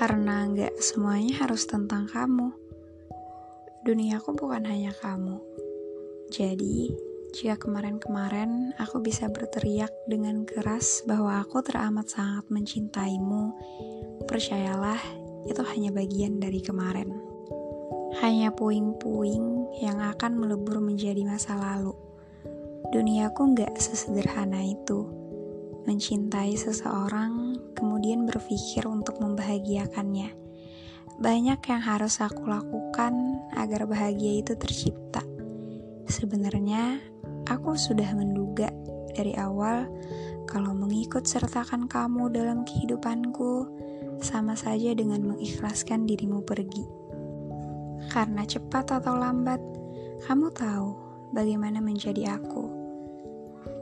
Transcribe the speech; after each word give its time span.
Karena 0.00 0.48
nggak 0.48 0.80
semuanya 0.80 1.44
harus 1.44 1.68
tentang 1.68 2.08
kamu. 2.08 2.56
Duniaku 3.84 4.32
bukan 4.32 4.64
hanya 4.64 4.96
kamu. 4.96 5.36
Jadi, 6.32 6.88
jika 7.36 7.60
kemarin-kemarin 7.60 8.72
aku 8.80 9.04
bisa 9.04 9.28
berteriak 9.28 9.92
dengan 10.08 10.48
keras 10.48 11.04
bahwa 11.04 11.44
aku 11.44 11.60
teramat 11.60 12.08
sangat 12.08 12.48
mencintaimu, 12.48 13.52
percayalah, 14.24 14.96
itu 15.44 15.60
hanya 15.68 15.92
bagian 15.92 16.40
dari 16.40 16.64
kemarin. 16.64 17.12
Hanya 18.24 18.56
puing-puing 18.56 19.68
yang 19.84 20.00
akan 20.00 20.32
melebur 20.40 20.80
menjadi 20.80 21.28
masa 21.28 21.60
lalu. 21.60 21.92
Duniaku 22.88 23.52
nggak 23.52 23.76
sesederhana 23.76 24.64
itu. 24.64 25.04
Mencintai 25.88 26.56
seseorang, 26.60 27.56
kemudian 27.72 28.28
berpikir 28.28 28.84
untuk 28.84 29.16
membahagiakannya. 29.20 30.36
Banyak 31.20 31.60
yang 31.68 31.82
harus 31.84 32.20
aku 32.20 32.48
lakukan 32.48 33.40
agar 33.56 33.84
bahagia 33.88 34.40
itu 34.40 34.56
tercipta. 34.56 35.24
Sebenarnya, 36.08 37.00
aku 37.48 37.76
sudah 37.76 38.12
menduga 38.16 38.68
dari 39.12 39.36
awal 39.36 39.88
kalau 40.48 40.72
mengikut 40.72 41.28
sertakan 41.28 41.86
kamu 41.86 42.32
dalam 42.32 42.64
kehidupanku 42.64 43.68
sama 44.20 44.56
saja 44.56 44.92
dengan 44.92 45.24
mengikhlaskan 45.24 46.04
dirimu 46.04 46.44
pergi. 46.44 46.84
Karena 48.08 48.44
cepat 48.44 49.00
atau 49.00 49.16
lambat, 49.16 49.60
kamu 50.24 50.50
tahu 50.52 50.88
bagaimana 51.36 51.78
menjadi 51.84 52.36
aku. 52.40 52.79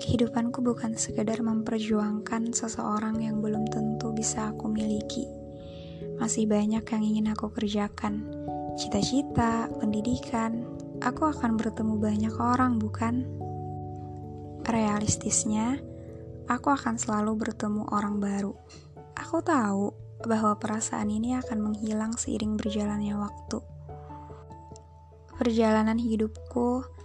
Kehidupanku 0.09 0.65
bukan 0.65 0.97
sekedar 0.97 1.45
memperjuangkan 1.45 2.57
seseorang 2.57 3.21
yang 3.21 3.45
belum 3.45 3.69
tentu 3.69 4.09
bisa 4.17 4.57
aku 4.57 4.65
miliki. 4.65 5.29
Masih 6.17 6.49
banyak 6.49 6.81
yang 6.81 7.03
ingin 7.05 7.29
aku 7.37 7.53
kerjakan. 7.53 8.25
Cita-cita, 8.81 9.69
pendidikan, 9.69 10.65
aku 11.05 11.29
akan 11.29 11.61
bertemu 11.61 12.01
banyak 12.01 12.35
orang, 12.41 12.81
bukan? 12.81 13.29
Realistisnya, 14.65 15.77
aku 16.49 16.73
akan 16.73 16.97
selalu 16.97 17.45
bertemu 17.45 17.93
orang 17.93 18.17
baru. 18.17 18.57
Aku 19.13 19.45
tahu 19.45 19.93
bahwa 20.25 20.57
perasaan 20.57 21.13
ini 21.13 21.37
akan 21.37 21.69
menghilang 21.69 22.17
seiring 22.17 22.57
berjalannya 22.57 23.13
waktu. 23.13 23.61
Perjalanan 25.37 26.01
hidupku 26.01 26.97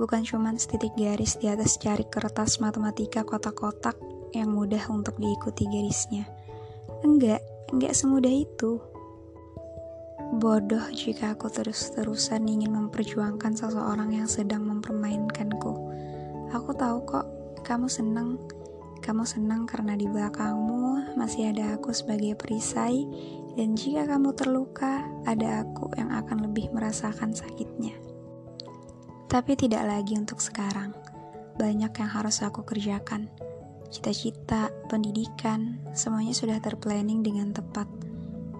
bukan 0.00 0.24
cuma 0.24 0.48
setitik 0.56 0.96
garis 0.96 1.36
di 1.36 1.52
atas 1.52 1.76
cari 1.76 2.08
kertas 2.08 2.56
matematika 2.56 3.20
kotak-kotak 3.20 4.00
yang 4.32 4.48
mudah 4.48 4.80
untuk 4.88 5.20
diikuti 5.20 5.68
garisnya. 5.68 6.24
Enggak, 7.04 7.44
enggak 7.68 7.92
semudah 7.92 8.32
itu. 8.32 8.80
Bodoh 10.40 10.88
jika 10.94 11.36
aku 11.36 11.52
terus-terusan 11.52 12.48
ingin 12.48 12.72
memperjuangkan 12.72 13.52
seseorang 13.52 14.16
yang 14.16 14.24
sedang 14.24 14.64
mempermainkanku. 14.64 15.72
Aku 16.56 16.70
tahu 16.72 17.04
kok, 17.04 17.26
kamu 17.68 17.90
senang. 17.90 18.40
Kamu 19.04 19.24
senang 19.28 19.68
karena 19.68 19.96
di 19.96 20.08
belakangmu 20.08 21.16
masih 21.16 21.52
ada 21.52 21.76
aku 21.76 21.92
sebagai 21.92 22.36
perisai, 22.36 23.04
dan 23.58 23.74
jika 23.74 24.06
kamu 24.06 24.32
terluka, 24.32 25.02
ada 25.26 25.66
aku 25.66 25.92
yang 25.98 26.14
akan 26.14 26.46
lebih 26.48 26.70
merasakan 26.70 27.34
sakitnya. 27.34 28.09
Tapi 29.30 29.54
tidak 29.54 29.86
lagi 29.86 30.18
untuk 30.18 30.42
sekarang. 30.42 30.90
Banyak 31.54 31.94
yang 31.94 32.10
harus 32.10 32.42
aku 32.42 32.66
kerjakan. 32.66 33.30
Cita-cita, 33.86 34.74
pendidikan, 34.90 35.78
semuanya 35.94 36.34
sudah 36.34 36.58
terplanning 36.58 37.22
dengan 37.22 37.54
tepat. 37.54 37.86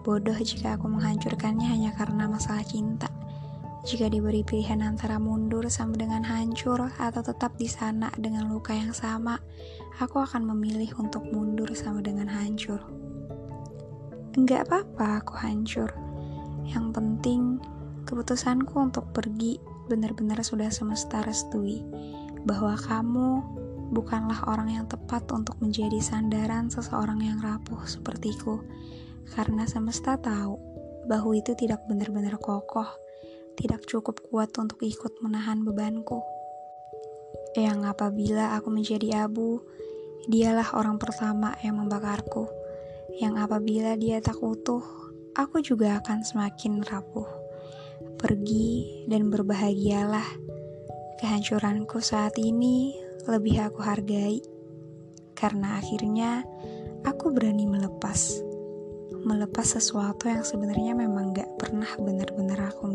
Bodoh 0.06 0.38
jika 0.38 0.78
aku 0.78 0.86
menghancurkannya 0.86 1.66
hanya 1.66 1.90
karena 1.98 2.30
masalah 2.30 2.62
cinta. 2.62 3.10
Jika 3.82 4.06
diberi 4.06 4.46
pilihan 4.46 4.78
antara 4.86 5.18
mundur 5.18 5.66
sama 5.66 5.98
dengan 5.98 6.22
hancur 6.22 6.86
atau 6.86 7.18
tetap 7.18 7.58
di 7.58 7.66
sana 7.66 8.06
dengan 8.14 8.46
luka 8.46 8.70
yang 8.70 8.94
sama, 8.94 9.42
aku 9.98 10.22
akan 10.22 10.54
memilih 10.54 10.94
untuk 11.02 11.26
mundur 11.34 11.66
sama 11.74 11.98
dengan 11.98 12.30
hancur. 12.30 12.78
Enggak 14.38 14.70
apa-apa 14.70 15.18
aku 15.18 15.34
hancur. 15.34 15.90
Yang 16.62 16.86
penting 16.94 17.58
keputusanku 18.06 18.78
untuk 18.78 19.10
pergi 19.10 19.69
benar-benar 19.90 20.38
sudah 20.46 20.70
semesta 20.70 21.26
restui 21.26 21.82
bahwa 22.46 22.78
kamu 22.78 23.42
bukanlah 23.90 24.46
orang 24.46 24.70
yang 24.70 24.86
tepat 24.86 25.26
untuk 25.34 25.58
menjadi 25.58 25.98
sandaran 25.98 26.70
seseorang 26.70 27.18
yang 27.18 27.42
rapuh 27.42 27.82
sepertiku. 27.90 28.62
Karena 29.34 29.66
semesta 29.66 30.14
tahu 30.14 30.54
bahwa 31.10 31.34
itu 31.34 31.58
tidak 31.58 31.82
benar-benar 31.90 32.38
kokoh, 32.38 32.86
tidak 33.58 33.82
cukup 33.90 34.22
kuat 34.30 34.54
untuk 34.62 34.78
ikut 34.86 35.18
menahan 35.18 35.66
bebanku. 35.66 36.22
Yang 37.58 37.90
apabila 37.90 38.54
aku 38.54 38.70
menjadi 38.70 39.26
abu, 39.26 39.58
dialah 40.30 40.78
orang 40.78 41.02
pertama 41.02 41.58
yang 41.66 41.82
membakarku. 41.82 42.46
Yang 43.18 43.34
apabila 43.42 43.98
dia 43.98 44.22
tak 44.22 44.38
utuh, 44.38 44.82
aku 45.34 45.58
juga 45.58 45.98
akan 45.98 46.22
semakin 46.22 46.86
rapuh 46.86 47.39
pergi 48.18 49.06
dan 49.06 49.30
berbahagialah. 49.30 50.26
Kehancuranku 51.22 52.02
saat 52.02 52.34
ini 52.42 52.98
lebih 53.30 53.70
aku 53.70 53.78
hargai, 53.84 54.42
karena 55.38 55.78
akhirnya 55.78 56.42
aku 57.06 57.30
berani 57.30 57.70
melepas. 57.70 58.42
Melepas 59.20 59.78
sesuatu 59.78 60.26
yang 60.26 60.42
sebenarnya 60.42 60.96
memang 60.96 61.30
gak 61.36 61.54
pernah 61.60 61.92
benar-benar 62.00 62.74
aku. 62.74 62.89